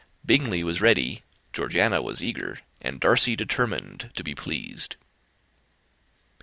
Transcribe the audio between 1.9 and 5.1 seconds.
was eager, and Darcy determined, to be pleased.